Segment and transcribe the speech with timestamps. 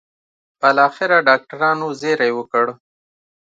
[0.59, 2.65] بالاخره ډاکټرانو زېری وکړ.